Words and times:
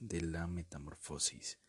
De 0.00 0.20
la 0.20 0.48
metamorfosis 0.48 1.60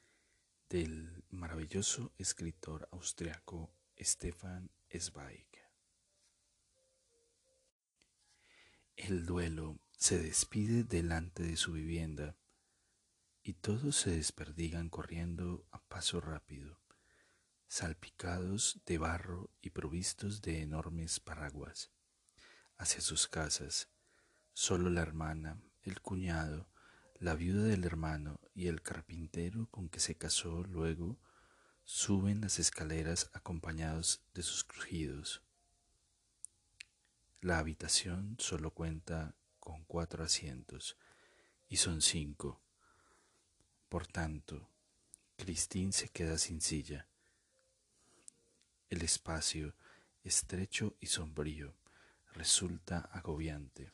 del 0.69 1.23
maravilloso 1.29 2.11
escritor 2.17 2.89
austriaco 2.91 3.75
Stefan 3.99 4.71
Zweig. 4.91 5.45
El 8.95 9.27
duelo 9.27 9.77
se 9.91 10.17
despide 10.17 10.83
delante 10.83 11.43
de 11.43 11.55
su 11.55 11.73
vivienda 11.73 12.35
y 13.43 13.53
todos 13.53 13.97
se 13.97 14.09
desperdigan 14.09 14.89
corriendo 14.89 15.67
a 15.69 15.79
paso 15.83 16.19
rápido, 16.21 16.79
salpicados 17.67 18.81
de 18.87 18.97
barro 18.97 19.51
y 19.61 19.69
provistos 19.69 20.41
de 20.41 20.63
enormes 20.63 21.19
paraguas, 21.19 21.91
hacia 22.77 23.01
sus 23.01 23.27
casas. 23.27 23.89
Solo 24.53 24.89
la 24.89 25.03
hermana, 25.03 25.61
el 25.83 26.01
cuñado, 26.01 26.70
la 27.21 27.35
viuda 27.35 27.65
del 27.65 27.83
hermano 27.83 28.39
y 28.55 28.65
el 28.65 28.81
carpintero 28.81 29.67
con 29.69 29.89
que 29.89 29.99
se 29.99 30.15
casó 30.15 30.63
luego 30.63 31.19
suben 31.83 32.41
las 32.41 32.57
escaleras 32.57 33.29
acompañados 33.33 34.23
de 34.33 34.41
sus 34.41 34.63
crujidos. 34.63 35.43
La 37.41 37.59
habitación 37.59 38.37
solo 38.39 38.71
cuenta 38.71 39.35
con 39.59 39.85
cuatro 39.85 40.23
asientos 40.23 40.97
y 41.69 41.77
son 41.77 42.01
cinco. 42.01 42.59
Por 43.87 44.07
tanto, 44.07 44.67
Cristín 45.37 45.93
se 45.93 46.09
queda 46.09 46.39
sin 46.39 46.59
silla. 46.59 47.07
El 48.89 49.03
espacio, 49.03 49.75
estrecho 50.23 50.95
y 50.99 51.05
sombrío, 51.05 51.75
resulta 52.33 52.97
agobiante. 53.13 53.93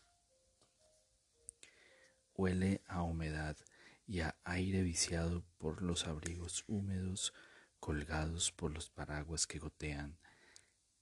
Huele 2.38 2.82
a 2.88 3.02
humedad 3.02 3.58
y 4.06 4.22
a 4.22 4.38
aire 4.44 4.84
viciado 4.84 5.44
por 5.58 5.82
los 5.82 6.06
abrigos 6.06 6.64
húmedos 6.68 7.34
colgados 7.80 8.52
por 8.52 8.72
los 8.72 8.90
paraguas 8.92 9.48
que 9.48 9.58
gotean. 9.58 10.18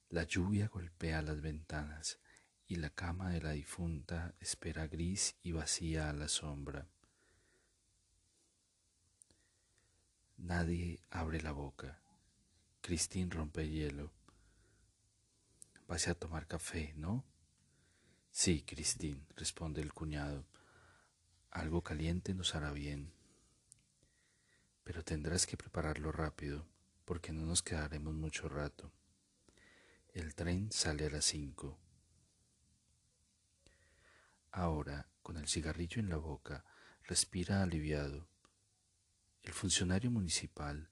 La 0.09 0.23
lluvia 0.23 0.69
golpea 0.69 1.21
las 1.21 1.41
ventanas 1.41 2.19
y 2.67 2.77
la 2.77 2.89
cama 2.89 3.31
de 3.31 3.41
la 3.41 3.51
difunta 3.51 4.33
espera 4.39 4.87
gris 4.87 5.35
y 5.43 5.51
vacía 5.51 6.09
a 6.09 6.13
la 6.13 6.29
sombra. 6.29 6.87
Nadie 10.37 11.01
abre 11.09 11.41
la 11.41 11.51
boca. 11.51 11.99
Cristín 12.81 13.29
rompe 13.29 13.67
hielo. 13.67 14.11
Vas 15.87 16.07
a 16.07 16.15
tomar 16.15 16.47
café, 16.47 16.93
¿no? 16.95 17.25
Sí, 18.31 18.63
Cristín, 18.63 19.25
responde 19.35 19.81
el 19.81 19.93
cuñado. 19.93 20.45
Algo 21.55 21.81
caliente 21.81 22.33
nos 22.33 22.53
hará 22.53 22.73
bien. 22.73 23.13
Pero 24.83 25.05
tendrás 25.05 25.47
que 25.47 25.55
prepararlo 25.55 26.11
rápido, 26.11 26.67
porque 27.05 27.31
no 27.31 27.45
nos 27.45 27.63
quedaremos 27.63 28.13
mucho 28.13 28.49
rato. 28.49 28.91
El 30.13 30.35
tren 30.35 30.69
sale 30.73 31.05
a 31.05 31.09
las 31.09 31.23
cinco. 31.23 31.79
Ahora, 34.51 35.07
con 35.23 35.37
el 35.37 35.47
cigarrillo 35.47 36.01
en 36.01 36.09
la 36.09 36.17
boca, 36.17 36.65
respira 37.05 37.63
aliviado. 37.63 38.27
El 39.41 39.53
funcionario 39.53 40.11
municipal, 40.11 40.89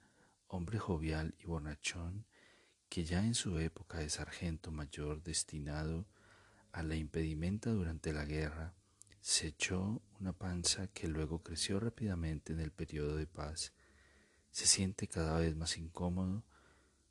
hombre 0.47 0.79
jovial 0.79 1.35
y 1.39 1.43
bonachón, 1.43 2.25
que 2.87 3.03
ya 3.03 3.19
en 3.25 3.35
su 3.35 3.59
época 3.59 3.97
de 3.97 4.09
sargento 4.09 4.71
mayor 4.71 5.23
destinado 5.23 6.07
a 6.71 6.83
la 6.83 6.95
impedimenta 6.95 7.69
durante 7.69 8.13
la 8.13 8.23
guerra, 8.23 8.73
se 9.23 9.47
echó 9.47 10.01
una 10.19 10.33
panza 10.33 10.87
que 10.87 11.07
luego 11.07 11.41
creció 11.43 11.79
rápidamente 11.79 12.51
en 12.51 12.59
el 12.59 12.71
periodo 12.71 13.15
de 13.15 13.25
paz. 13.25 13.71
Se 14.51 14.65
siente 14.65 15.07
cada 15.07 15.39
vez 15.39 15.55
más 15.55 15.77
incómodo 15.77 16.43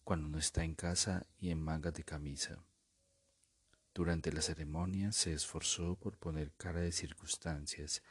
cuando 0.04 0.28
no 0.28 0.38
está 0.38 0.62
en 0.62 0.74
casa 0.74 1.26
y 1.38 1.48
en 1.48 1.62
mangas 1.62 1.94
de 1.94 2.04
camisa. 2.04 2.62
Durante 3.94 4.30
la 4.30 4.42
ceremonia 4.42 5.10
se 5.10 5.32
esforzó 5.32 5.96
por 5.96 6.18
poner 6.18 6.52
cara 6.52 6.80
de 6.80 6.92
circunstancias 6.92 8.02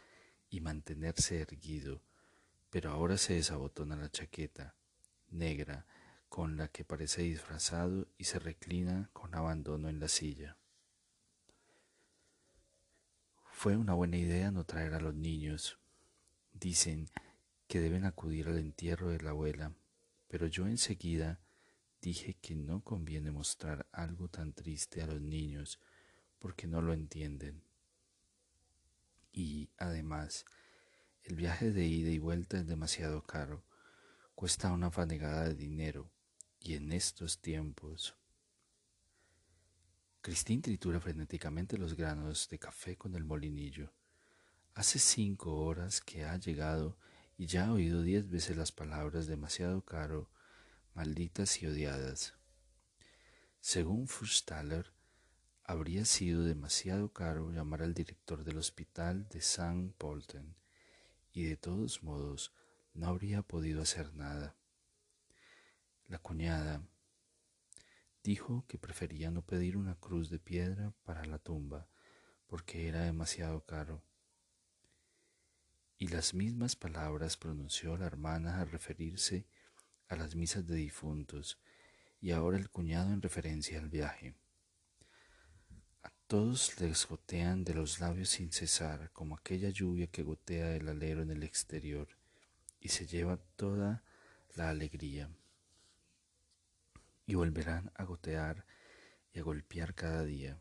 y 0.50 0.61
mantenerse 0.61 1.40
erguido, 1.40 2.01
pero 2.72 2.90
ahora 2.90 3.17
se 3.17 3.35
desabotona 3.35 3.95
la 3.97 4.09
chaqueta, 4.09 4.73
negra, 5.29 5.85
con 6.28 6.57
la 6.57 6.69
que 6.69 6.84
parece 6.84 7.22
disfrazado 7.22 8.07
y 8.17 8.23
se 8.23 8.40
reclina 8.40 9.11
con 9.13 9.35
abandono 9.35 9.90
en 9.90 10.00
la 10.00 10.07
silla. 10.07 10.57
Fue 13.61 13.77
una 13.77 13.94
buena 13.94 14.17
idea 14.17 14.49
no 14.49 14.63
traer 14.63 14.95
a 14.95 14.99
los 14.99 15.13
niños. 15.13 15.77
Dicen 16.51 17.11
que 17.67 17.79
deben 17.79 18.05
acudir 18.05 18.47
al 18.47 18.57
entierro 18.57 19.09
de 19.09 19.22
la 19.22 19.29
abuela, 19.29 19.72
pero 20.27 20.47
yo 20.47 20.66
enseguida 20.66 21.39
Dije 22.01 22.33
que 22.41 22.55
no 22.55 22.83
conviene 22.83 23.29
mostrar 23.29 23.85
algo 23.91 24.29
tan 24.29 24.53
triste 24.53 25.03
a 25.03 25.05
los 25.05 25.22
niños 25.22 25.79
porque 26.39 26.66
no 26.66 26.81
lo 26.81 26.94
entienden. 26.94 27.61
Y, 29.31 29.69
además, 29.78 30.45
el 31.23 31.35
viaje 31.35 31.72
de 31.72 31.85
ida 31.85 32.09
y 32.09 32.17
vuelta 32.17 32.57
es 32.57 32.66
demasiado 32.66 33.22
caro, 33.22 33.63
cuesta 34.33 34.72
una 34.72 34.89
fanegada 34.89 35.43
de 35.43 35.53
dinero, 35.53 36.09
y 36.59 36.73
en 36.73 36.91
estos 36.91 37.39
tiempos... 37.39 38.16
Cristín 40.23 40.61
tritura 40.61 40.99
frenéticamente 40.99 41.79
los 41.79 41.95
granos 41.95 42.47
de 42.47 42.59
café 42.59 42.95
con 42.95 43.15
el 43.15 43.23
molinillo. 43.23 43.91
Hace 44.75 44.99
cinco 44.99 45.55
horas 45.55 45.99
que 45.99 46.25
ha 46.25 46.37
llegado 46.37 46.95
y 47.39 47.47
ya 47.47 47.65
ha 47.65 47.73
oído 47.73 48.03
diez 48.03 48.29
veces 48.29 48.55
las 48.55 48.71
palabras 48.71 49.25
demasiado 49.25 49.83
caro 49.83 50.29
malditas 50.93 51.63
y 51.63 51.65
odiadas. 51.65 52.35
Según 53.61 54.07
Fustaller, 54.07 54.93
habría 55.63 56.05
sido 56.05 56.43
demasiado 56.43 57.11
caro 57.11 57.49
llamar 57.49 57.81
al 57.81 57.95
director 57.95 58.43
del 58.43 58.59
hospital 58.59 59.27
de 59.27 59.39
St. 59.39 59.91
Polten 59.97 60.55
y 61.33 61.45
de 61.45 61.57
todos 61.57 62.03
modos 62.03 62.53
no 62.93 63.07
habría 63.07 63.41
podido 63.41 63.81
hacer 63.81 64.13
nada. 64.13 64.55
La 66.07 66.19
cuñada 66.19 66.83
dijo 68.23 68.65
que 68.67 68.77
prefería 68.77 69.31
no 69.31 69.41
pedir 69.41 69.77
una 69.77 69.95
cruz 69.95 70.29
de 70.29 70.39
piedra 70.39 70.93
para 71.03 71.25
la 71.25 71.39
tumba 71.39 71.87
porque 72.47 72.87
era 72.87 73.03
demasiado 73.03 73.65
caro. 73.65 74.03
Y 75.97 76.07
las 76.07 76.33
mismas 76.33 76.75
palabras 76.75 77.37
pronunció 77.37 77.95
la 77.95 78.07
hermana 78.07 78.59
al 78.59 78.69
referirse 78.69 79.45
a 80.09 80.15
las 80.15 80.35
misas 80.35 80.67
de 80.67 80.75
difuntos 80.75 81.59
y 82.19 82.31
ahora 82.31 82.57
el 82.57 82.69
cuñado 82.69 83.13
en 83.13 83.21
referencia 83.21 83.79
al 83.79 83.89
viaje. 83.89 84.35
A 86.03 86.11
todos 86.27 86.79
les 86.81 87.07
gotean 87.07 87.63
de 87.63 87.73
los 87.73 87.99
labios 87.99 88.29
sin 88.29 88.51
cesar, 88.51 89.11
como 89.13 89.35
aquella 89.35 89.69
lluvia 89.69 90.07
que 90.07 90.23
gotea 90.23 90.67
del 90.67 90.90
alero 90.90 91.22
en 91.22 91.31
el 91.31 91.43
exterior 91.43 92.09
y 92.79 92.90
se 92.90 93.05
lleva 93.05 93.37
toda 93.55 94.03
la 94.55 94.69
alegría. 94.69 95.29
Y 97.26 97.35
volverán 97.35 97.91
a 97.96 98.03
gotear 98.03 98.66
y 99.34 99.40
a 99.40 99.44
golpear 99.44 99.94
cada 99.94 100.23
día. 100.23 100.59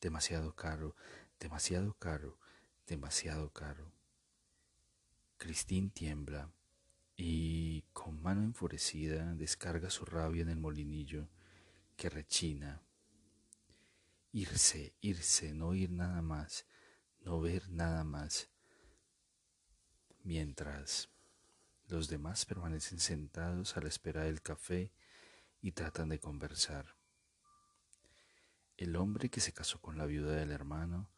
Demasiado 0.00 0.54
caro, 0.54 0.96
demasiado 1.38 1.94
caro, 1.94 2.38
demasiado 2.86 3.52
caro. 3.52 3.92
Cristín 5.36 5.90
tiembla 5.90 6.50
y 7.16 7.82
con 7.92 8.22
mano 8.22 8.42
enfurecida 8.42 9.34
descarga 9.34 9.90
su 9.90 10.04
rabia 10.04 10.42
en 10.42 10.48
el 10.48 10.56
molinillo 10.56 11.28
que 11.96 12.10
rechina. 12.10 12.82
Irse, 14.32 14.94
irse, 15.00 15.54
no 15.54 15.68
oír 15.68 15.90
nada 15.90 16.20
más, 16.22 16.66
no 17.20 17.40
ver 17.40 17.70
nada 17.70 18.02
más, 18.02 18.50
mientras 20.24 21.08
los 21.88 22.08
demás 22.08 22.44
permanecen 22.44 22.98
sentados 22.98 23.76
a 23.76 23.80
la 23.80 23.88
espera 23.88 24.22
del 24.24 24.42
café 24.42 24.90
y 25.64 25.72
tratan 25.72 26.10
de 26.10 26.20
conversar. 26.20 26.94
El 28.76 28.96
hombre 28.96 29.30
que 29.30 29.40
se 29.40 29.54
casó 29.54 29.80
con 29.80 29.96
la 29.96 30.04
viuda 30.04 30.34
del 30.34 30.50
hermano, 30.50 31.08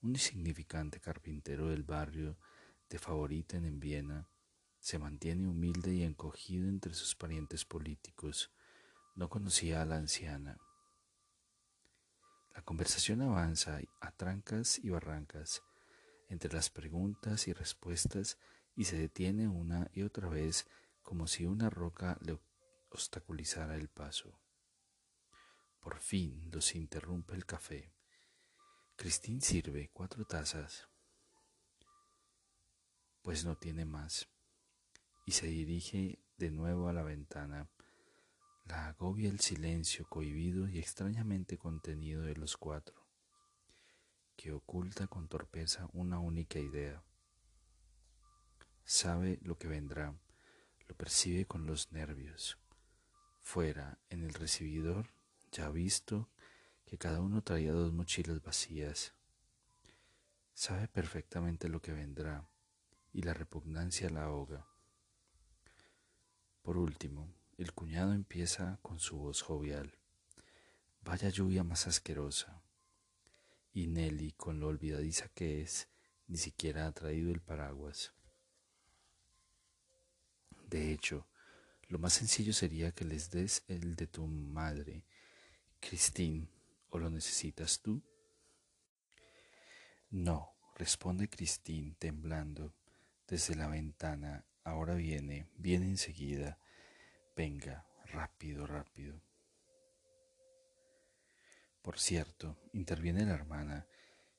un 0.00 0.10
insignificante 0.10 1.00
carpintero 1.00 1.70
del 1.70 1.82
barrio 1.82 2.38
de 2.88 3.00
Favoriten 3.00 3.64
en 3.64 3.80
Viena, 3.80 4.28
se 4.78 5.00
mantiene 5.00 5.48
humilde 5.48 5.92
y 5.92 6.04
encogido 6.04 6.68
entre 6.68 6.94
sus 6.94 7.16
parientes 7.16 7.64
políticos. 7.64 8.52
No 9.16 9.28
conocía 9.28 9.82
a 9.82 9.84
la 9.84 9.96
anciana. 9.96 10.56
La 12.54 12.62
conversación 12.62 13.22
avanza 13.22 13.80
a 14.00 14.12
trancas 14.12 14.78
y 14.78 14.88
barrancas, 14.88 15.64
entre 16.28 16.52
las 16.52 16.70
preguntas 16.70 17.48
y 17.48 17.52
respuestas, 17.52 18.38
y 18.76 18.84
se 18.84 18.96
detiene 18.96 19.48
una 19.48 19.90
y 19.92 20.02
otra 20.02 20.28
vez 20.28 20.64
como 21.02 21.26
si 21.26 21.44
una 21.44 21.70
roca 21.70 22.18
le 22.20 22.38
obstaculizara 22.90 23.76
el 23.76 23.88
paso. 23.88 24.38
Por 25.80 26.00
fin 26.00 26.50
los 26.50 26.74
interrumpe 26.74 27.34
el 27.34 27.46
café. 27.46 27.92
Cristín 28.96 29.40
sirve 29.40 29.90
cuatro 29.92 30.24
tazas, 30.24 30.88
pues 33.22 33.44
no 33.44 33.56
tiene 33.56 33.84
más, 33.84 34.28
y 35.26 35.32
se 35.32 35.46
dirige 35.48 36.18
de 36.38 36.50
nuevo 36.50 36.88
a 36.88 36.92
la 36.92 37.02
ventana. 37.02 37.68
La 38.64 38.88
agobia 38.88 39.28
el 39.28 39.40
silencio 39.40 40.08
cohibido 40.08 40.68
y 40.68 40.78
extrañamente 40.78 41.58
contenido 41.58 42.22
de 42.22 42.34
los 42.36 42.56
cuatro, 42.56 43.06
que 44.36 44.52
oculta 44.52 45.06
con 45.06 45.28
torpeza 45.28 45.88
una 45.92 46.18
única 46.18 46.58
idea. 46.58 47.04
Sabe 48.84 49.38
lo 49.42 49.58
que 49.58 49.68
vendrá, 49.68 50.18
lo 50.88 50.96
percibe 50.96 51.46
con 51.46 51.66
los 51.66 51.92
nervios. 51.92 52.58
Fuera, 53.46 53.96
en 54.10 54.24
el 54.24 54.34
recibidor, 54.34 55.06
ya 55.52 55.70
visto 55.70 56.28
que 56.84 56.98
cada 56.98 57.20
uno 57.20 57.44
traía 57.44 57.70
dos 57.70 57.92
mochilas 57.92 58.42
vacías. 58.42 59.14
Sabe 60.52 60.88
perfectamente 60.88 61.68
lo 61.68 61.80
que 61.80 61.92
vendrá 61.92 62.44
y 63.12 63.22
la 63.22 63.34
repugnancia 63.34 64.10
la 64.10 64.24
ahoga. 64.24 64.66
Por 66.62 66.76
último, 66.76 67.32
el 67.56 67.72
cuñado 67.72 68.14
empieza 68.14 68.80
con 68.82 68.98
su 68.98 69.16
voz 69.16 69.42
jovial. 69.42 69.96
Vaya 71.02 71.28
lluvia 71.28 71.62
más 71.62 71.86
asquerosa. 71.86 72.60
Y 73.72 73.86
Nelly, 73.86 74.32
con 74.32 74.58
lo 74.58 74.66
olvidadiza 74.66 75.28
que 75.28 75.62
es, 75.62 75.86
ni 76.26 76.36
siquiera 76.36 76.88
ha 76.88 76.92
traído 76.92 77.30
el 77.30 77.40
paraguas. 77.40 78.12
De 80.68 80.92
hecho, 80.92 81.28
lo 81.88 81.98
más 81.98 82.14
sencillo 82.14 82.52
sería 82.52 82.92
que 82.92 83.04
les 83.04 83.30
des 83.30 83.62
el 83.68 83.94
de 83.94 84.06
tu 84.06 84.26
madre 84.26 85.04
Christine, 85.80 86.48
¿o 86.90 86.98
lo 86.98 87.10
necesitas 87.10 87.80
tú? 87.80 88.02
No, 90.10 90.56
responde 90.76 91.28
Christine 91.28 91.94
temblando 91.98 92.74
desde 93.28 93.54
la 93.54 93.68
ventana. 93.68 94.44
Ahora 94.64 94.94
viene, 94.94 95.48
viene 95.56 95.86
enseguida. 95.86 96.58
Venga, 97.36 97.86
rápido, 98.06 98.66
rápido. 98.66 99.20
Por 101.82 102.00
cierto, 102.00 102.58
interviene 102.72 103.24
la 103.24 103.34
hermana, 103.34 103.86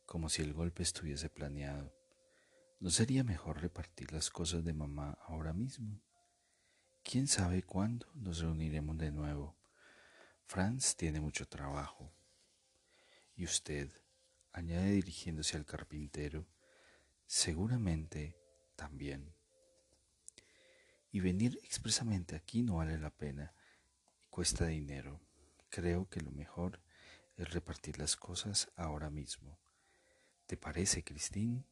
como 0.06 0.28
si 0.28 0.42
el 0.42 0.54
golpe 0.54 0.84
estuviese 0.84 1.30
planeado. 1.30 1.94
¿No 2.80 2.90
sería 2.90 3.24
mejor 3.24 3.62
repartir 3.62 4.12
las 4.12 4.30
cosas 4.30 4.66
de 4.66 4.74
mamá 4.74 5.18
ahora 5.28 5.54
mismo? 5.54 6.02
¿Quién 7.10 7.30
sabe 7.30 7.64
cuándo 7.64 8.06
nos 8.16 8.40
reuniremos 8.40 8.98
de 8.98 9.12
nuevo? 9.12 9.56
Franz 10.46 10.98
tiene 10.98 11.22
mucho 11.22 11.48
trabajo. 11.48 12.12
Y 13.34 13.46
usted, 13.46 13.90
añade 14.52 14.92
dirigiéndose 14.92 15.56
al 15.56 15.66
carpintero, 15.66 16.46
seguramente 17.26 18.36
también. 18.76 19.34
Y 21.10 21.22
venir 21.22 21.58
expresamente 21.64 22.36
aquí 22.36 22.62
no 22.62 22.76
vale 22.76 22.98
la 22.98 23.10
pena 23.10 23.54
cuesta 24.30 24.66
dinero. 24.66 25.22
Creo 25.70 26.10
que 26.10 26.20
lo 26.20 26.32
mejor 26.32 26.82
es 27.38 27.50
repartir 27.54 28.00
las 28.00 28.18
cosas 28.18 28.70
ahora 28.76 29.10
mismo. 29.10 29.58
¿Te 30.46 30.58
parece, 30.58 31.06
Cristín? 31.06 31.64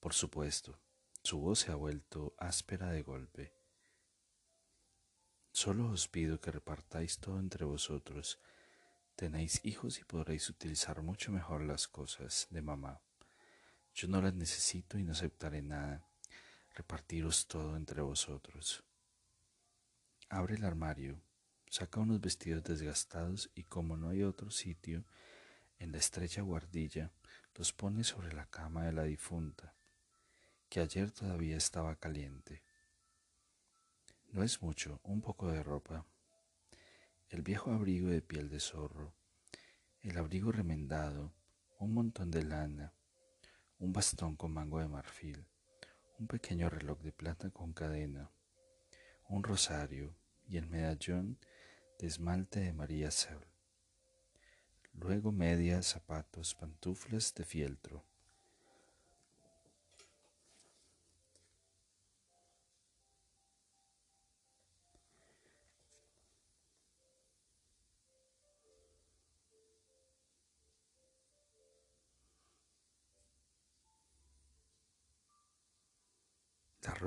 Por 0.00 0.14
supuesto, 0.14 0.78
su 1.22 1.38
voz 1.38 1.60
se 1.60 1.72
ha 1.72 1.74
vuelto 1.74 2.34
áspera 2.38 2.90
de 2.90 3.02
golpe. 3.02 3.52
Solo 5.52 5.90
os 5.90 6.08
pido 6.08 6.40
que 6.40 6.50
repartáis 6.50 7.18
todo 7.18 7.38
entre 7.38 7.64
vosotros. 7.64 8.40
Tenéis 9.16 9.60
hijos 9.64 9.98
y 9.98 10.04
podréis 10.04 10.48
utilizar 10.48 11.02
mucho 11.02 11.30
mejor 11.32 11.62
las 11.62 11.88
cosas 11.88 12.46
de 12.50 12.62
mamá. 12.62 13.00
Yo 13.94 14.08
no 14.08 14.22
las 14.22 14.34
necesito 14.34 14.98
y 14.98 15.04
no 15.04 15.12
aceptaré 15.12 15.60
nada. 15.60 16.06
Repartiros 16.74 17.46
todo 17.46 17.76
entre 17.76 18.00
vosotros. 18.00 18.84
Abre 20.30 20.54
el 20.54 20.64
armario, 20.64 21.20
saca 21.68 22.00
unos 22.00 22.20
vestidos 22.20 22.62
desgastados 22.62 23.50
y 23.54 23.64
como 23.64 23.96
no 23.96 24.08
hay 24.08 24.22
otro 24.22 24.50
sitio, 24.50 25.04
en 25.78 25.92
la 25.92 25.98
estrecha 25.98 26.42
guardilla, 26.42 27.12
los 27.56 27.72
pone 27.72 28.04
sobre 28.04 28.32
la 28.32 28.46
cama 28.46 28.84
de 28.84 28.92
la 28.92 29.04
difunta, 29.04 29.74
que 30.70 30.78
ayer 30.78 31.10
todavía 31.10 31.56
estaba 31.56 31.96
caliente. 31.96 32.62
No 34.30 34.44
es 34.44 34.62
mucho, 34.62 35.00
un 35.02 35.20
poco 35.20 35.48
de 35.48 35.64
ropa. 35.64 36.06
El 37.28 37.42
viejo 37.42 37.72
abrigo 37.72 38.08
de 38.08 38.22
piel 38.22 38.48
de 38.48 38.60
zorro, 38.60 39.12
el 40.02 40.16
abrigo 40.16 40.52
remendado, 40.52 41.34
un 41.80 41.92
montón 41.92 42.30
de 42.30 42.44
lana, 42.44 42.94
un 43.80 43.92
bastón 43.92 44.36
con 44.36 44.52
mango 44.52 44.78
de 44.78 44.86
marfil, 44.86 45.44
un 46.20 46.28
pequeño 46.28 46.70
reloj 46.70 47.00
de 47.00 47.10
plata 47.10 47.50
con 47.50 47.72
cadena, 47.72 48.30
un 49.28 49.42
rosario 49.42 50.14
y 50.46 50.56
el 50.56 50.68
medallón 50.68 51.36
de 51.98 52.06
esmalte 52.06 52.60
de 52.60 52.72
María 52.72 53.10
Seul. 53.10 53.44
Luego 54.92 55.32
medias, 55.32 55.86
zapatos, 55.86 56.54
pantuflas 56.54 57.34
de 57.34 57.44
fieltro. 57.44 58.09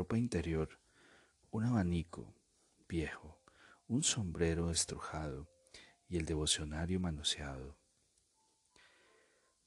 Ropa 0.04 0.18
interior, 0.18 0.82
un 1.50 1.64
abanico 1.64 2.36
viejo, 2.90 3.42
un 3.88 4.04
sombrero 4.04 4.70
estrujado 4.70 5.48
y 6.10 6.18
el 6.18 6.26
devocionario 6.26 7.00
manoseado. 7.00 7.78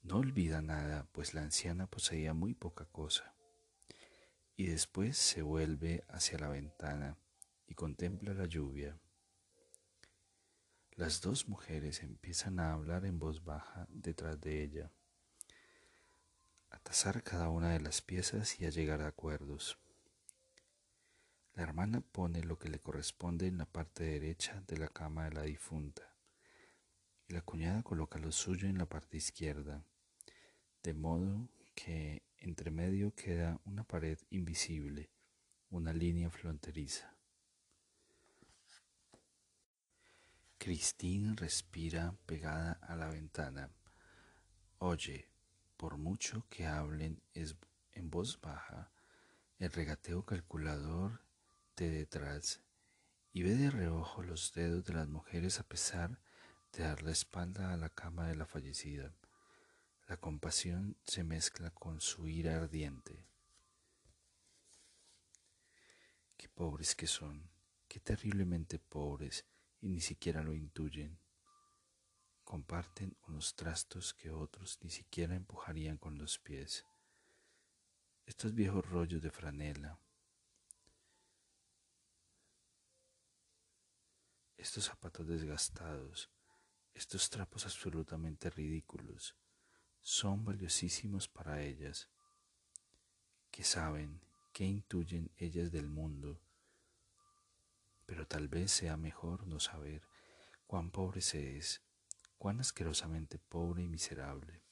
No 0.03 0.19
olvida 0.19 0.61
nada, 0.61 1.09
pues 1.13 1.33
la 1.33 1.41
anciana 1.41 1.87
poseía 1.87 2.35
muy 2.35 2.53
poca 2.53 2.85
cosa. 2.85 3.35
Y 4.57 4.67
después 4.67 5.17
se 5.17 5.41
vuelve 5.41 6.05
hacia 6.11 6.39
la 6.39 6.49
ventana 6.49 7.17
y 7.67 7.73
contempla 7.73 8.35
la 8.35 8.45
lluvia. 8.45 9.01
Las 10.97 11.23
dos 11.23 11.49
mujeres 11.49 12.03
empiezan 12.03 12.61
a 12.61 12.75
hablar 12.75 13.07
en 13.07 13.19
voz 13.19 13.43
baja 13.43 13.87
detrás 13.89 14.39
de 14.39 14.63
ella, 14.63 14.93
a 16.69 16.79
tasar 16.81 17.23
cada 17.23 17.49
una 17.49 17.71
de 17.71 17.81
las 17.81 18.03
piezas 18.03 18.61
y 18.61 18.67
a 18.67 18.71
llegar 18.71 19.01
a 19.01 19.07
acuerdos. 19.07 19.79
La 21.57 21.63
hermana 21.63 22.03
pone 22.03 22.43
lo 22.43 22.59
que 22.59 22.69
le 22.69 22.81
corresponde 22.81 23.47
en 23.47 23.57
la 23.57 23.65
parte 23.65 24.05
derecha 24.05 24.63
de 24.69 24.77
la 24.77 24.89
cama 24.89 25.25
de 25.25 25.33
la 25.33 25.43
difunta 25.43 26.03
y 27.29 27.33
la 27.33 27.41
cuñada 27.41 27.83
coloca 27.83 28.19
lo 28.19 28.31
suyo 28.31 28.69
en 28.69 28.77
la 28.77 28.85
parte 28.85 29.17
izquierda, 29.17 29.83
de 30.83 30.93
modo 30.93 31.49
que 31.75 32.23
entre 32.37 32.71
medio 32.71 33.15
queda 33.15 33.59
una 33.65 33.85
pared 33.85 34.19
invisible, 34.29 35.11
una 35.71 35.95
línea 35.95 36.29
fronteriza. 36.29 37.17
Cristín 40.59 41.39
respira 41.39 42.15
pegada 42.27 42.73
a 42.83 42.97
la 42.97 43.09
ventana. 43.09 43.71
Oye, 44.79 45.31
por 45.79 45.97
mucho 45.97 46.45
que 46.51 46.67
hablen 46.67 47.23
en 47.33 48.11
voz 48.11 48.39
baja, 48.43 48.91
el 49.59 49.73
regateo 49.73 50.23
calculador 50.27 51.26
de 51.77 51.91
detrás 51.91 52.63
y 53.33 53.43
ve 53.43 53.55
de 53.55 53.71
reojo 53.71 54.23
los 54.23 54.53
dedos 54.55 54.85
de 54.85 54.95
las 54.95 55.09
mujeres 55.09 55.61
a 55.61 55.65
pesar 55.65 56.19
de 56.73 56.85
dar 56.85 57.03
la 57.03 57.11
espalda 57.11 57.73
a 57.73 57.77
la 57.77 57.91
cama 57.91 58.27
de 58.27 58.35
la 58.35 58.47
fallecida. 58.47 59.15
La 60.09 60.17
compasión 60.17 60.97
se 61.05 61.23
mezcla 61.23 61.71
con 61.71 62.01
su 62.01 62.29
ira 62.29 62.57
ardiente. 62.57 63.27
Qué 66.37 66.49
pobres 66.49 66.95
que 66.95 67.07
son, 67.07 67.51
qué 67.89 68.01
terriblemente 68.01 68.79
pobres, 68.79 69.45
y 69.81 69.89
ni 69.89 70.01
siquiera 70.01 70.43
lo 70.43 70.55
intuyen. 70.55 71.19
comparten 72.45 73.17
unos 73.27 73.57
trastos 73.57 74.15
que 74.15 74.31
otros 74.31 74.79
ni 74.83 74.91
siquiera 74.91 75.35
empujarían 75.35 75.99
con 75.99 76.17
los 76.17 76.39
pies. 76.39 76.87
Estos 78.25 78.55
viejos 78.55 78.89
rollos 78.89 79.21
de 79.21 79.33
franela, 79.33 79.99
estos 84.57 84.85
zapatos 84.85 85.27
desgastados, 85.27 86.31
estos 86.95 87.29
trapos 87.31 87.65
absolutamente 87.65 88.51
ridículos, 88.51 89.37
son 90.01 90.45
valiosísimos 90.45 91.29
para 91.29 91.63
ellas, 91.63 92.09
que 93.51 93.65
saben, 93.65 94.21
que 94.53 94.65
intuyen 94.65 95.31
ellas 95.37 95.71
del 95.73 95.89
mundo, 95.89 96.41
pero 98.07 98.27
tal 98.27 98.49
vez 98.49 98.71
sea 98.71 98.97
mejor 98.97 99.47
no 99.47 99.61
saber 99.61 100.03
cuán 100.67 100.91
pobre 100.91 101.21
se 101.21 101.57
es, 101.57 101.83
cuán 102.39 102.61
asquerosamente 102.61 103.39
pobre 103.39 103.83
y 103.83 103.89
miserable. 103.89 104.63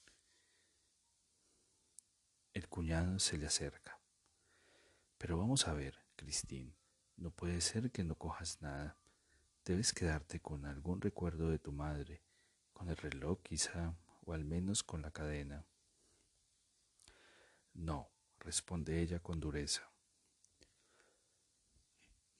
El 2.52 2.68
cuñado 2.68 3.18
se 3.18 3.36
le 3.36 3.46
acerca. 3.46 4.00
Pero 5.18 5.38
vamos 5.38 5.66
a 5.66 5.72
ver, 5.72 5.98
Cristín, 6.16 6.76
no 7.16 7.30
puede 7.30 7.60
ser 7.60 7.90
que 7.90 8.04
no 8.04 8.14
cojas 8.14 8.60
nada. 8.62 8.96
Debes 9.64 9.94
quedarte 9.94 10.40
con 10.40 10.66
algún 10.66 11.00
recuerdo 11.00 11.48
de 11.48 11.58
tu 11.58 11.72
madre, 11.72 12.22
con 12.72 12.90
el 12.90 12.96
reloj 12.96 13.40
quizá, 13.42 13.96
o 14.26 14.34
al 14.34 14.44
menos 14.44 14.82
con 14.82 15.00
la 15.00 15.10
cadena. 15.10 15.64
No, 17.72 18.10
responde 18.40 19.00
ella 19.00 19.20
con 19.20 19.40
dureza. 19.40 19.90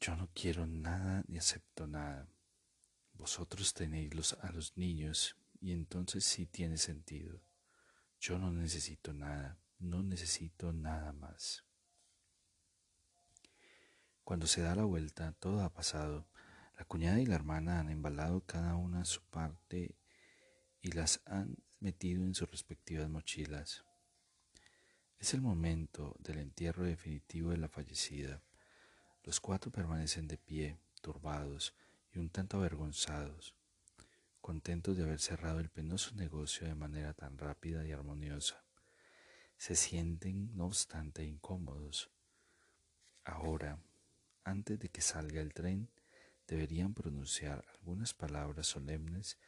Yo 0.01 0.17
no 0.17 0.29
quiero 0.35 0.67
nada 0.67 1.25
ni 1.27 1.39
acepto 1.39 1.87
nada. 1.87 2.29
Vosotros 3.15 3.73
tenéis 3.73 4.35
a 4.35 4.53
los 4.53 4.77
niños 4.77 5.37
y 5.61 5.73
entonces 5.73 6.27
sí 6.27 6.45
tiene 6.45 6.77
sentido. 6.77 7.41
Yo 8.21 8.39
no 8.39 8.51
necesito 8.53 9.15
nada, 9.15 9.59
no 9.79 10.03
necesito 10.03 10.75
nada 10.75 11.13
más. 11.15 11.65
Cuando 14.25 14.47
se 14.47 14.61
da 14.61 14.75
la 14.75 14.85
vuelta, 14.85 15.33
todo 15.33 15.63
ha 15.63 15.73
pasado. 15.73 16.29
La 16.77 16.85
cuñada 16.85 17.21
y 17.21 17.27
la 17.27 17.37
hermana 17.37 17.79
han 17.81 17.91
embalado 17.91 18.41
cada 18.43 18.75
una 18.75 19.05
su 19.05 19.23
parte 19.23 19.95
y 20.83 20.93
las 20.93 21.21
han 21.25 21.57
metido 21.81 22.25
en 22.25 22.35
sus 22.35 22.51
respectivas 22.51 23.09
mochilas. 23.09 23.85
Es 25.19 25.35
el 25.35 25.41
momento 25.41 26.17
del 26.19 26.39
entierro 26.39 26.85
definitivo 26.85 27.51
de 27.51 27.59
la 27.59 27.69
fallecida. 27.69 28.43
Los 29.23 29.41
cuatro 29.41 29.71
permanecen 29.71 30.29
de 30.29 30.37
pie, 30.37 30.79
turbados 31.01 31.75
y 32.13 32.19
un 32.19 32.29
tanto 32.29 32.59
avergonzados, 32.59 33.55
contentos 34.41 34.97
de 34.97 35.05
haber 35.05 35.21
cerrado 35.21 35.61
el 35.61 35.71
penoso 35.71 36.15
negocio 36.15 36.67
de 36.67 36.75
manera 36.75 37.15
tan 37.15 37.39
rápida 37.39 37.87
y 37.87 37.93
armoniosa. 37.93 38.63
Se 39.57 39.77
sienten, 39.77 40.55
no 40.57 40.67
obstante, 40.67 41.25
incómodos. 41.25 42.11
Ahora, 43.25 43.79
antes 44.43 44.79
de 44.79 44.91
que 44.91 45.01
salga 45.01 45.41
el 45.41 45.55
tren, 45.55 45.89
deberían 46.47 46.95
pronunciar 46.95 47.65
algunas 47.75 48.15
palabras 48.15 48.67
solemnes 48.67 49.39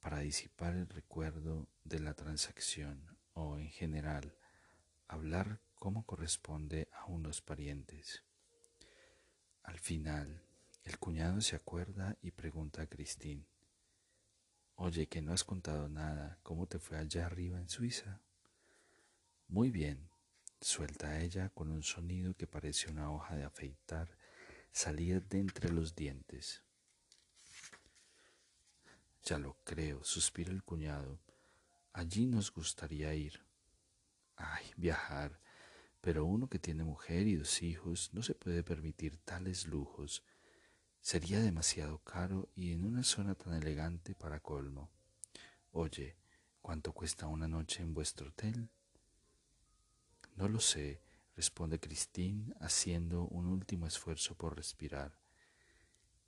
para 0.00 0.18
disipar 0.18 0.74
el 0.74 0.88
recuerdo 0.88 1.68
de 1.84 2.00
la 2.00 2.14
transacción 2.14 3.16
o, 3.34 3.58
en 3.58 3.68
general, 3.68 4.36
hablar 5.06 5.60
como 5.74 6.04
corresponde 6.04 6.88
a 6.92 7.06
unos 7.06 7.40
parientes. 7.40 8.24
Al 9.62 9.78
final, 9.78 10.42
el 10.84 10.98
cuñado 10.98 11.40
se 11.40 11.54
acuerda 11.54 12.16
y 12.22 12.32
pregunta 12.32 12.82
a 12.82 12.86
Cristín, 12.86 13.46
Oye, 14.74 15.06
que 15.06 15.22
no 15.22 15.32
has 15.32 15.44
contado 15.44 15.88
nada, 15.88 16.38
¿cómo 16.42 16.66
te 16.66 16.80
fue 16.80 16.98
allá 16.98 17.26
arriba 17.26 17.58
en 17.58 17.68
Suiza? 17.68 18.20
Muy 19.46 19.70
bien, 19.70 20.08
suelta 20.60 21.20
ella 21.20 21.50
con 21.50 21.70
un 21.70 21.82
sonido 21.82 22.34
que 22.34 22.46
parece 22.48 22.90
una 22.90 23.12
hoja 23.12 23.36
de 23.36 23.44
afeitar 23.44 24.16
salida 24.72 25.20
de 25.20 25.38
entre 25.38 25.70
los 25.70 25.94
dientes. 25.94 26.62
Ya 29.24 29.38
lo 29.38 29.56
creo, 29.64 30.02
suspira 30.02 30.50
el 30.50 30.64
cuñado. 30.64 31.20
Allí 31.92 32.26
nos 32.26 32.52
gustaría 32.52 33.14
ir. 33.14 33.44
Ay, 34.36 34.64
viajar. 34.76 35.40
Pero 36.00 36.24
uno 36.24 36.48
que 36.48 36.58
tiene 36.58 36.82
mujer 36.82 37.28
y 37.28 37.36
dos 37.36 37.62
hijos 37.62 38.10
no 38.12 38.22
se 38.22 38.34
puede 38.34 38.64
permitir 38.64 39.18
tales 39.18 39.68
lujos. 39.68 40.24
Sería 41.00 41.40
demasiado 41.40 41.98
caro 41.98 42.48
y 42.56 42.72
en 42.72 42.84
una 42.84 43.04
zona 43.04 43.34
tan 43.36 43.54
elegante 43.54 44.14
para 44.14 44.40
colmo. 44.40 44.90
Oye, 45.70 46.16
¿cuánto 46.60 46.92
cuesta 46.92 47.28
una 47.28 47.46
noche 47.46 47.82
en 47.82 47.94
vuestro 47.94 48.30
hotel? 48.30 48.68
No 50.34 50.48
lo 50.48 50.60
sé, 50.60 51.00
responde 51.36 51.80
Christine 51.80 52.52
haciendo 52.60 53.24
un 53.24 53.46
último 53.46 53.86
esfuerzo 53.86 54.34
por 54.34 54.56
respirar. 54.56 55.18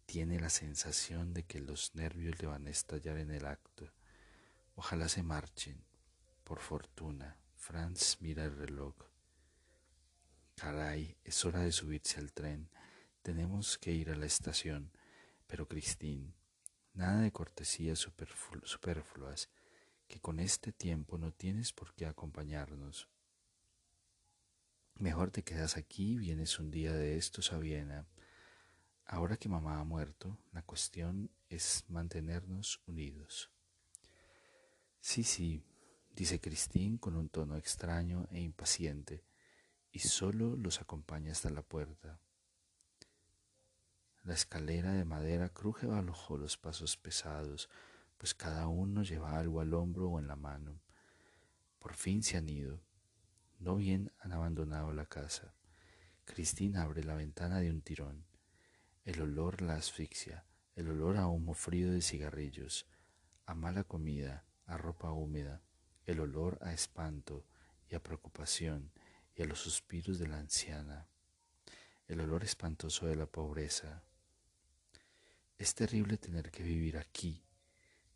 Tiene 0.06 0.38
la 0.38 0.50
sensación 0.50 1.32
de 1.34 1.44
que 1.44 1.60
los 1.60 1.94
nervios 1.94 2.40
le 2.40 2.46
van 2.46 2.66
a 2.66 2.70
estallar 2.70 3.18
en 3.18 3.30
el 3.30 3.46
acto. 3.46 3.90
Ojalá 4.74 5.08
se 5.08 5.22
marchen. 5.22 5.84
Por 6.44 6.60
fortuna, 6.60 7.38
Franz 7.56 8.18
mira 8.20 8.44
el 8.44 8.56
reloj. 8.56 8.94
Caray, 10.56 11.16
es 11.24 11.44
hora 11.44 11.60
de 11.60 11.72
subirse 11.72 12.20
al 12.20 12.32
tren. 12.32 12.68
Tenemos 13.22 13.78
que 13.78 13.92
ir 13.92 14.10
a 14.10 14.16
la 14.16 14.26
estación. 14.26 14.92
Pero 15.46 15.68
Christine, 15.68 16.34
nada 16.92 17.22
de 17.22 17.32
cortesías 17.32 17.98
superfluas, 17.98 19.48
que 20.06 20.20
con 20.20 20.40
este 20.40 20.72
tiempo 20.72 21.18
no 21.18 21.32
tienes 21.32 21.72
por 21.72 21.94
qué 21.94 22.06
acompañarnos. 22.06 23.08
Mejor 24.98 25.32
te 25.32 25.42
quedas 25.42 25.76
aquí 25.76 26.16
vienes 26.16 26.60
un 26.60 26.70
día 26.70 26.92
de 26.92 27.16
estos 27.16 27.52
a 27.52 27.58
Viena. 27.58 28.06
Ahora 29.04 29.36
que 29.36 29.48
mamá 29.48 29.80
ha 29.80 29.84
muerto, 29.84 30.38
la 30.52 30.62
cuestión 30.62 31.30
es 31.48 31.84
mantenernos 31.88 32.80
unidos. 32.86 33.50
Sí, 35.00 35.24
sí, 35.24 35.64
dice 36.14 36.40
Cristín 36.40 36.96
con 36.96 37.16
un 37.16 37.28
tono 37.28 37.56
extraño 37.56 38.28
e 38.30 38.40
impaciente, 38.40 39.24
y 39.90 39.98
solo 39.98 40.54
los 40.54 40.80
acompaña 40.80 41.32
hasta 41.32 41.50
la 41.50 41.62
puerta. 41.62 42.20
La 44.22 44.34
escalera 44.34 44.92
de 44.92 45.04
madera 45.04 45.48
cruje 45.48 45.86
bajo 45.86 46.38
los 46.38 46.56
pasos 46.56 46.96
pesados, 46.96 47.68
pues 48.16 48.32
cada 48.32 48.68
uno 48.68 49.02
lleva 49.02 49.36
algo 49.36 49.60
al 49.60 49.74
hombro 49.74 50.08
o 50.08 50.20
en 50.20 50.28
la 50.28 50.36
mano. 50.36 50.80
Por 51.80 51.94
fin 51.94 52.22
se 52.22 52.36
han 52.36 52.48
ido. 52.48 52.80
No 53.58 53.76
bien 53.76 54.12
han 54.18 54.32
abandonado 54.32 54.92
la 54.92 55.06
casa. 55.06 55.54
Cristina 56.24 56.82
abre 56.82 57.04
la 57.04 57.14
ventana 57.14 57.60
de 57.60 57.70
un 57.70 57.82
tirón. 57.82 58.24
El 59.04 59.20
olor 59.20 59.62
la 59.62 59.76
asfixia, 59.76 60.44
el 60.74 60.88
olor 60.88 61.16
a 61.16 61.28
humo 61.28 61.54
frío 61.54 61.92
de 61.92 62.02
cigarrillos, 62.02 62.86
a 63.46 63.54
mala 63.54 63.84
comida, 63.84 64.44
a 64.66 64.76
ropa 64.78 65.12
húmeda, 65.12 65.62
el 66.06 66.20
olor 66.20 66.58
a 66.62 66.72
espanto 66.72 67.46
y 67.88 67.94
a 67.94 68.02
preocupación 68.02 68.92
y 69.34 69.42
a 69.42 69.46
los 69.46 69.58
suspiros 69.58 70.18
de 70.18 70.28
la 70.28 70.38
anciana, 70.38 71.08
el 72.06 72.20
olor 72.20 72.44
espantoso 72.44 73.06
de 73.06 73.16
la 73.16 73.26
pobreza. 73.26 74.02
Es 75.58 75.74
terrible 75.74 76.18
tener 76.18 76.50
que 76.50 76.62
vivir 76.62 76.96
aquí. 76.96 77.44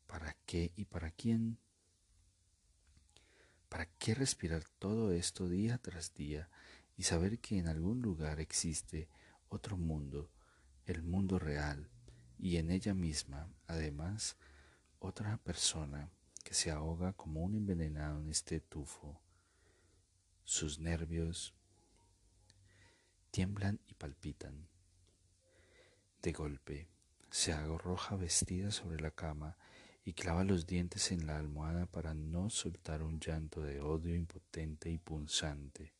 ¿Para 0.07 0.35
qué 0.47 0.73
y 0.76 0.85
para 0.85 1.11
quién? 1.11 1.59
¿Para 3.69 3.87
qué 3.99 4.15
respirar 4.15 4.65
todo 4.79 5.13
esto 5.13 5.49
día 5.49 5.79
tras 5.79 6.15
día 6.15 6.49
y 6.97 7.03
saber 7.03 7.39
que 7.39 7.59
en 7.59 7.69
algún 7.69 8.01
lugar 8.01 8.41
existe 8.41 9.09
otro 9.49 9.77
mundo, 9.77 10.31
el 10.87 11.03
mundo 11.03 11.39
real, 11.39 11.91
y 12.39 12.57
en 12.57 12.71
ella 12.71 12.95
misma, 12.95 13.49
además, 13.67 14.37
otra 15.01 15.37
persona 15.39 16.11
que 16.45 16.55
se 16.55 16.71
ahoga 16.71 17.13
como 17.13 17.43
un 17.43 17.57
envenenado 17.57 18.21
en 18.21 18.31
este 18.31 18.61
tufo? 18.61 19.21
Sus 20.45 20.79
nervios 20.79 21.55
tiemblan 23.31 23.81
y 23.87 23.95
palpitan. 23.95 24.67
De 26.23 26.33
golpe, 26.33 26.89
se 27.31 27.55
roja 27.79 28.17
vestida 28.17 28.71
sobre 28.71 28.99
la 29.01 29.11
cama 29.11 29.57
y 30.09 30.15
clava 30.15 30.43
los 30.43 30.67
dientes 30.67 31.12
en 31.12 31.27
la 31.27 31.37
almohada 31.37 31.85
para 31.85 32.15
no 32.15 32.49
soltar 32.49 33.03
un 33.03 33.21
llanto 33.21 33.61
de 33.61 33.83
odio 33.83 34.15
impotente 34.15 34.88
y 34.88 34.97
punzante, 34.97 35.93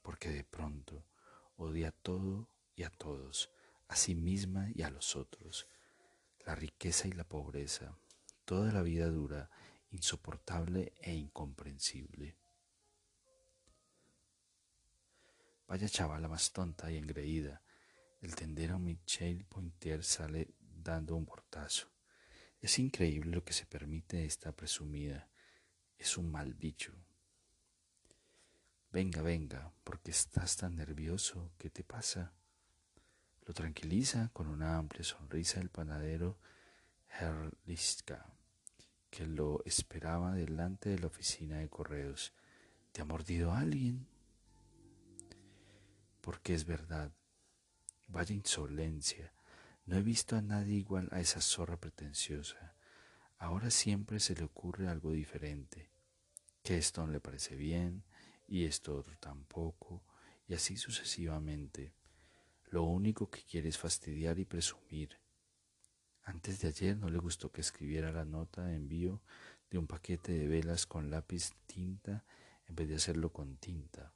porque 0.00 0.30
de 0.30 0.44
pronto 0.44 1.04
odia 1.58 1.92
todo 1.92 2.48
y 2.74 2.84
a 2.84 2.88
todos, 2.88 3.50
a 3.86 3.96
sí 3.96 4.14
misma 4.14 4.70
y 4.74 4.80
a 4.80 4.88
los 4.88 5.14
otros, 5.14 5.68
la 6.46 6.54
riqueza 6.54 7.06
y 7.06 7.12
la 7.12 7.24
pobreza, 7.24 7.98
toda 8.46 8.72
la 8.72 8.80
vida 8.80 9.10
dura, 9.10 9.50
insoportable 9.90 10.94
e 11.02 11.12
incomprensible. 11.12 12.34
Vaya 15.68 15.86
chavala 15.86 16.28
más 16.28 16.50
tonta 16.50 16.90
y 16.90 16.96
engreída. 16.96 17.60
El 18.22 18.34
tendero 18.34 18.78
Michel 18.78 19.44
Pointer 19.44 20.02
sale 20.02 20.54
dando 20.58 21.14
un 21.14 21.26
portazo. 21.26 21.93
Es 22.64 22.78
increíble 22.78 23.30
lo 23.30 23.44
que 23.44 23.52
se 23.52 23.66
permite 23.66 24.24
esta 24.24 24.50
presumida. 24.52 25.28
Es 25.98 26.16
un 26.16 26.30
mal 26.30 26.54
bicho. 26.54 26.94
Venga, 28.90 29.20
venga, 29.20 29.70
¿por 29.84 30.00
qué 30.00 30.12
estás 30.12 30.56
tan 30.56 30.74
nervioso? 30.74 31.52
¿Qué 31.58 31.68
te 31.68 31.84
pasa? 31.84 32.32
Lo 33.44 33.52
tranquiliza 33.52 34.30
con 34.32 34.46
una 34.46 34.78
amplia 34.78 35.04
sonrisa 35.04 35.60
el 35.60 35.68
panadero 35.68 36.38
Herliska, 37.20 38.32
que 39.10 39.26
lo 39.26 39.62
esperaba 39.66 40.32
delante 40.32 40.88
de 40.88 41.00
la 41.00 41.08
oficina 41.08 41.58
de 41.58 41.68
correos. 41.68 42.32
¿Te 42.92 43.02
ha 43.02 43.04
mordido 43.04 43.52
alguien? 43.52 44.06
Porque 46.22 46.54
es 46.54 46.64
verdad. 46.64 47.12
Vaya 48.08 48.34
insolencia. 48.34 49.33
No 49.86 49.96
he 49.96 50.02
visto 50.02 50.36
a 50.36 50.42
nadie 50.42 50.76
igual 50.76 51.08
a 51.12 51.20
esa 51.20 51.40
zorra 51.40 51.78
pretenciosa. 51.78 52.74
Ahora 53.38 53.70
siempre 53.70 54.18
se 54.18 54.34
le 54.34 54.44
ocurre 54.44 54.88
algo 54.88 55.12
diferente. 55.12 55.90
Que 56.62 56.78
esto 56.78 57.04
no 57.04 57.12
le 57.12 57.20
parece 57.20 57.54
bien 57.56 58.02
y 58.48 58.64
esto 58.64 58.96
otro 58.96 59.16
tampoco, 59.18 60.02
y 60.46 60.54
así 60.54 60.76
sucesivamente. 60.76 61.94
Lo 62.70 62.84
único 62.84 63.30
que 63.30 63.42
quiere 63.42 63.68
es 63.68 63.78
fastidiar 63.78 64.38
y 64.38 64.46
presumir. 64.46 65.18
Antes 66.22 66.60
de 66.60 66.68
ayer 66.68 66.96
no 66.96 67.10
le 67.10 67.18
gustó 67.18 67.52
que 67.52 67.60
escribiera 67.60 68.10
la 68.10 68.24
nota 68.24 68.64
de 68.64 68.76
envío 68.76 69.22
de 69.70 69.78
un 69.78 69.86
paquete 69.86 70.32
de 70.32 70.48
velas 70.48 70.86
con 70.86 71.10
lápiz 71.10 71.52
tinta 71.66 72.24
en 72.66 72.74
vez 72.74 72.88
de 72.88 72.96
hacerlo 72.96 73.32
con 73.32 73.58
tinta. 73.58 74.14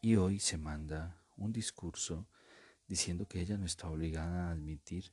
Y 0.00 0.16
hoy 0.16 0.40
se 0.40 0.58
manda 0.58 1.22
un 1.36 1.52
discurso 1.52 2.26
diciendo 2.86 3.26
que 3.26 3.40
ella 3.40 3.56
no 3.56 3.66
está 3.66 3.88
obligada 3.88 4.48
a 4.48 4.52
admitir 4.52 5.12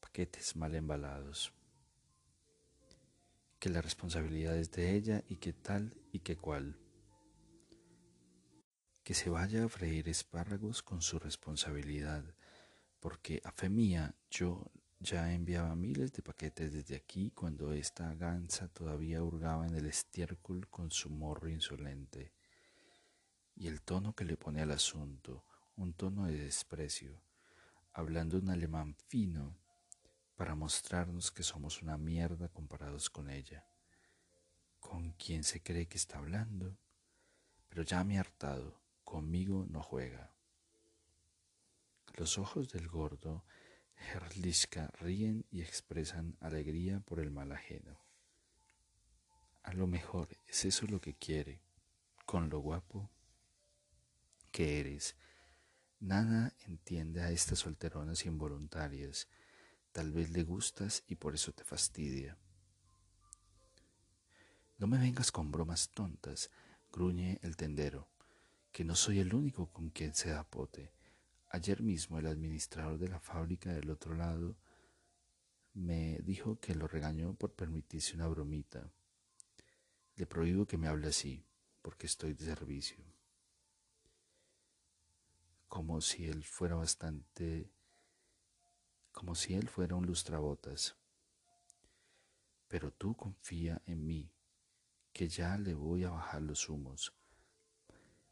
paquetes 0.00 0.56
mal 0.56 0.74
embalados, 0.74 1.52
que 3.58 3.68
la 3.68 3.80
responsabilidad 3.80 4.56
es 4.56 4.70
de 4.72 4.94
ella 4.94 5.22
y 5.28 5.36
que 5.36 5.52
tal 5.52 5.94
y 6.10 6.20
que 6.20 6.36
cual, 6.36 6.78
que 9.04 9.14
se 9.14 9.30
vaya 9.30 9.64
a 9.64 9.68
freír 9.68 10.08
espárragos 10.08 10.82
con 10.82 11.02
su 11.02 11.18
responsabilidad, 11.18 12.24
porque 13.00 13.40
a 13.44 13.52
fe 13.52 13.68
mía 13.68 14.14
yo 14.30 14.70
ya 15.02 15.32
enviaba 15.32 15.74
miles 15.74 16.12
de 16.12 16.22
paquetes 16.22 16.72
desde 16.72 16.94
aquí 16.94 17.32
cuando 17.32 17.72
esta 17.72 18.14
gansa 18.14 18.68
todavía 18.68 19.22
hurgaba 19.22 19.66
en 19.66 19.74
el 19.74 19.86
estiércol 19.86 20.68
con 20.68 20.92
su 20.92 21.10
morro 21.10 21.48
insolente. 21.48 22.32
Y 23.56 23.66
el 23.66 23.82
tono 23.82 24.14
que 24.14 24.24
le 24.24 24.36
pone 24.36 24.62
al 24.62 24.70
asunto, 24.70 25.44
un 25.76 25.94
tono 25.94 26.26
de 26.26 26.38
desprecio, 26.38 27.20
hablando 27.92 28.38
un 28.38 28.50
alemán 28.50 28.94
fino 29.08 29.56
para 30.36 30.54
mostrarnos 30.54 31.30
que 31.30 31.42
somos 31.42 31.82
una 31.82 31.96
mierda 31.96 32.48
comparados 32.48 33.10
con 33.10 33.30
ella. 33.30 33.66
¿Con 34.80 35.12
quién 35.12 35.44
se 35.44 35.62
cree 35.62 35.86
que 35.86 35.96
está 35.96 36.18
hablando? 36.18 36.76
Pero 37.68 37.82
ya 37.82 38.04
me 38.04 38.18
ha 38.18 38.20
hartado, 38.20 38.80
conmigo 39.04 39.66
no 39.68 39.82
juega. 39.82 40.32
Los 42.14 42.38
ojos 42.38 42.68
del 42.70 42.88
gordo 42.88 43.44
Herliska 43.96 44.90
ríen 44.98 45.46
y 45.50 45.62
expresan 45.62 46.36
alegría 46.40 47.00
por 47.00 47.20
el 47.20 47.30
mal 47.30 47.52
ajeno. 47.52 47.98
A 49.62 49.72
lo 49.72 49.86
mejor 49.86 50.28
es 50.48 50.64
eso 50.64 50.86
lo 50.86 51.00
que 51.00 51.14
quiere, 51.14 51.62
con 52.26 52.50
lo 52.50 52.58
guapo 52.58 53.10
que 54.50 54.80
eres 54.80 55.16
Nada 56.02 56.52
entiende 56.66 57.22
a 57.22 57.30
estas 57.30 57.60
solteronas 57.60 58.26
involuntarias. 58.26 59.28
Tal 59.92 60.10
vez 60.10 60.30
le 60.30 60.42
gustas 60.42 61.04
y 61.06 61.14
por 61.14 61.32
eso 61.32 61.52
te 61.52 61.62
fastidia. 61.62 62.36
No 64.78 64.88
me 64.88 64.98
vengas 64.98 65.30
con 65.30 65.52
bromas 65.52 65.90
tontas, 65.90 66.50
gruñe 66.90 67.38
el 67.42 67.56
tendero, 67.56 68.10
que 68.72 68.82
no 68.82 68.96
soy 68.96 69.20
el 69.20 69.32
único 69.32 69.70
con 69.70 69.90
quien 69.90 70.12
se 70.12 70.30
da 70.30 70.42
pote. 70.42 70.92
Ayer 71.50 71.82
mismo 71.82 72.18
el 72.18 72.26
administrador 72.26 72.98
de 72.98 73.06
la 73.06 73.20
fábrica 73.20 73.72
del 73.72 73.88
otro 73.88 74.16
lado 74.16 74.56
me 75.72 76.18
dijo 76.24 76.58
que 76.58 76.74
lo 76.74 76.88
regañó 76.88 77.34
por 77.34 77.54
permitirse 77.54 78.16
una 78.16 78.26
bromita. 78.26 78.90
Le 80.16 80.26
prohíbo 80.26 80.66
que 80.66 80.78
me 80.78 80.88
hable 80.88 81.06
así, 81.06 81.46
porque 81.80 82.06
estoy 82.06 82.34
de 82.34 82.44
servicio 82.44 83.11
como 85.72 86.02
si 86.02 86.26
él 86.26 86.44
fuera 86.44 86.74
bastante, 86.74 87.72
como 89.10 89.34
si 89.34 89.54
él 89.54 89.70
fuera 89.70 89.94
un 89.94 90.04
lustrabotas. 90.04 90.98
Pero 92.68 92.90
tú 92.92 93.16
confía 93.16 93.80
en 93.86 94.04
mí, 94.04 94.30
que 95.14 95.28
ya 95.28 95.56
le 95.56 95.72
voy 95.72 96.04
a 96.04 96.10
bajar 96.10 96.42
los 96.42 96.68
humos. 96.68 97.14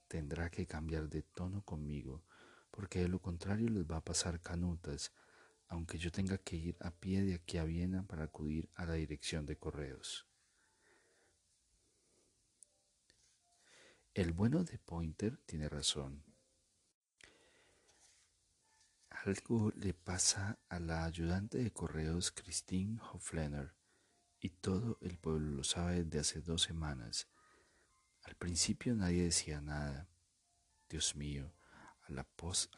Tendrá 0.06 0.50
que 0.50 0.66
cambiar 0.66 1.08
de 1.08 1.22
tono 1.22 1.64
conmigo, 1.64 2.22
porque 2.70 2.98
de 2.98 3.08
lo 3.08 3.22
contrario 3.22 3.70
les 3.70 3.90
va 3.90 3.96
a 3.96 4.04
pasar 4.04 4.42
canutas, 4.42 5.10
aunque 5.66 5.96
yo 5.96 6.12
tenga 6.12 6.36
que 6.36 6.56
ir 6.56 6.76
a 6.78 6.90
pie 6.90 7.22
de 7.22 7.36
aquí 7.36 7.56
a 7.56 7.64
Viena 7.64 8.02
para 8.02 8.24
acudir 8.24 8.68
a 8.74 8.84
la 8.84 8.94
dirección 8.94 9.46
de 9.46 9.56
correos. 9.56 10.26
El 14.12 14.34
bueno 14.34 14.62
de 14.62 14.78
Pointer 14.78 15.38
tiene 15.46 15.70
razón. 15.70 16.29
Algo 19.26 19.70
le 19.76 19.92
pasa 19.92 20.58
a 20.70 20.80
la 20.80 21.04
ayudante 21.04 21.58
de 21.58 21.70
correos 21.70 22.32
Christine 22.32 22.98
Hoflener 23.12 23.74
y 24.40 24.48
todo 24.48 24.96
el 25.02 25.18
pueblo 25.18 25.56
lo 25.56 25.62
sabe 25.62 26.04
desde 26.04 26.20
hace 26.20 26.40
dos 26.40 26.62
semanas. 26.62 27.28
Al 28.22 28.34
principio 28.36 28.94
nadie 28.94 29.24
decía 29.24 29.60
nada. 29.60 30.08
Dios 30.88 31.16
mío, 31.16 31.52
a 32.08 32.12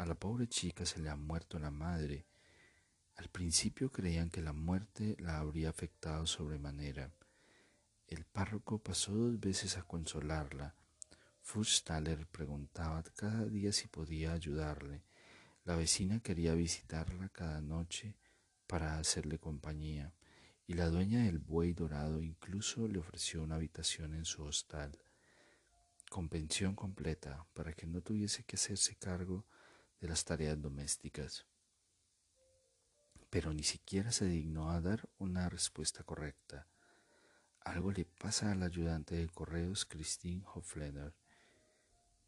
la, 0.04 0.14
pobre 0.16 0.48
chica 0.48 0.84
se 0.84 0.98
le 0.98 1.10
ha 1.10 1.14
muerto 1.14 1.60
la 1.60 1.70
madre. 1.70 2.26
Al 3.14 3.28
principio 3.28 3.92
creían 3.92 4.28
que 4.28 4.42
la 4.42 4.52
muerte 4.52 5.14
la 5.20 5.38
habría 5.38 5.70
afectado 5.70 6.26
sobremanera. 6.26 7.12
El 8.08 8.24
párroco 8.24 8.82
pasó 8.82 9.12
dos 9.12 9.38
veces 9.38 9.76
a 9.76 9.84
consolarla. 9.84 10.74
Fuchstaller 11.40 12.26
preguntaba 12.26 13.04
cada 13.14 13.44
día 13.44 13.72
si 13.72 13.86
podía 13.86 14.32
ayudarle 14.32 15.04
la 15.64 15.76
vecina 15.76 16.20
quería 16.20 16.54
visitarla 16.54 17.28
cada 17.28 17.60
noche 17.60 18.16
para 18.66 18.98
hacerle 18.98 19.38
compañía, 19.38 20.12
y 20.66 20.74
la 20.74 20.88
dueña 20.88 21.24
del 21.24 21.38
buey 21.38 21.72
dorado 21.72 22.22
incluso 22.22 22.88
le 22.88 22.98
ofreció 22.98 23.42
una 23.42 23.56
habitación 23.56 24.14
en 24.14 24.24
su 24.24 24.42
hostal, 24.42 24.98
con 26.10 26.28
pensión 26.28 26.74
completa, 26.74 27.46
para 27.52 27.72
que 27.74 27.86
no 27.86 28.00
tuviese 28.00 28.44
que 28.44 28.56
hacerse 28.56 28.96
cargo 28.96 29.46
de 30.00 30.08
las 30.08 30.24
tareas 30.24 30.60
domésticas. 30.60 31.46
Pero 33.30 33.52
ni 33.52 33.62
siquiera 33.62 34.10
se 34.10 34.26
dignó 34.26 34.70
a 34.70 34.80
dar 34.80 35.08
una 35.18 35.48
respuesta 35.48 36.02
correcta. 36.02 36.66
Algo 37.60 37.92
le 37.92 38.04
pasa 38.04 38.50
al 38.50 38.62
ayudante 38.62 39.14
de 39.14 39.28
correos 39.28 39.84
Christine 39.84 40.42
Hoflener, 40.54 41.14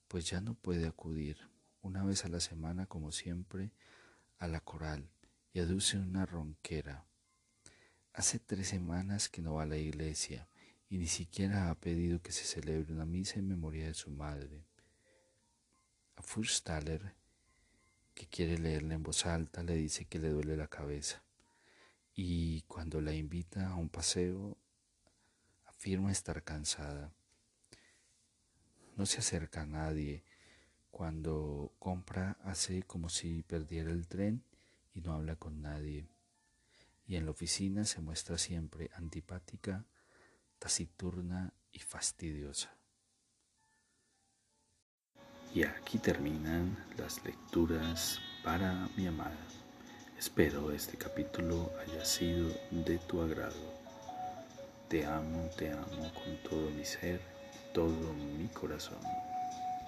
pues 0.06 0.30
ya 0.30 0.40
no 0.40 0.54
puede 0.54 0.86
acudir 0.86 1.53
una 1.84 2.02
vez 2.02 2.24
a 2.24 2.28
la 2.28 2.40
semana, 2.40 2.86
como 2.86 3.12
siempre, 3.12 3.70
a 4.38 4.48
la 4.48 4.60
coral 4.60 5.10
y 5.52 5.60
aduce 5.60 5.98
una 5.98 6.24
ronquera. 6.24 7.06
Hace 8.14 8.38
tres 8.38 8.68
semanas 8.68 9.28
que 9.28 9.42
no 9.42 9.54
va 9.54 9.64
a 9.64 9.66
la 9.66 9.76
iglesia 9.76 10.48
y 10.88 10.96
ni 10.96 11.06
siquiera 11.06 11.70
ha 11.70 11.74
pedido 11.74 12.22
que 12.22 12.32
se 12.32 12.44
celebre 12.44 12.92
una 12.92 13.04
misa 13.04 13.38
en 13.38 13.48
memoria 13.48 13.86
de 13.86 13.94
su 13.94 14.10
madre. 14.10 14.64
A 16.16 16.22
Furstaller, 16.22 17.14
que 18.14 18.26
quiere 18.28 18.56
leerla 18.56 18.94
en 18.94 19.02
voz 19.02 19.26
alta, 19.26 19.62
le 19.62 19.74
dice 19.74 20.06
que 20.06 20.18
le 20.18 20.30
duele 20.30 20.56
la 20.56 20.68
cabeza 20.68 21.22
y 22.14 22.62
cuando 22.62 23.02
la 23.02 23.12
invita 23.12 23.68
a 23.68 23.74
un 23.74 23.90
paseo 23.90 24.56
afirma 25.66 26.12
estar 26.12 26.42
cansada. 26.44 27.12
No 28.96 29.04
se 29.04 29.18
acerca 29.18 29.62
a 29.62 29.66
nadie 29.66 30.24
cuando 30.94 31.72
compra 31.80 32.36
hace 32.44 32.84
como 32.84 33.08
si 33.08 33.42
perdiera 33.42 33.90
el 33.90 34.06
tren 34.06 34.44
y 34.94 35.00
no 35.00 35.12
habla 35.12 35.34
con 35.34 35.60
nadie. 35.60 36.06
Y 37.04 37.16
en 37.16 37.24
la 37.24 37.32
oficina 37.32 37.84
se 37.84 38.00
muestra 38.00 38.38
siempre 38.38 38.92
antipática, 38.94 39.84
taciturna 40.60 41.52
y 41.72 41.80
fastidiosa. 41.80 42.78
Y 45.52 45.64
aquí 45.64 45.98
terminan 45.98 46.78
las 46.96 47.24
lecturas 47.24 48.20
para 48.44 48.88
mi 48.96 49.08
amada. 49.08 49.48
Espero 50.16 50.70
este 50.70 50.96
capítulo 50.96 51.72
haya 51.80 52.04
sido 52.04 52.50
de 52.70 52.98
tu 52.98 53.20
agrado. 53.20 53.74
Te 54.88 55.04
amo, 55.04 55.50
te 55.58 55.72
amo 55.72 56.12
con 56.14 56.40
todo 56.48 56.70
mi 56.70 56.84
ser, 56.84 57.20
todo 57.72 58.12
mi 58.12 58.46
corazón. 58.46 59.02